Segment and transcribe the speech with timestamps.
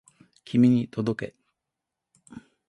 [0.45, 1.35] 君に届け